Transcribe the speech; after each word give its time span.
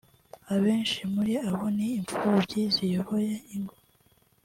“Abenshi 0.55 0.99
muri 1.13 1.33
abo 1.47 1.65
ni 1.75 1.87
imfubyi 1.97 2.61
ziyoboye 2.75 3.33
ingo 3.55 3.75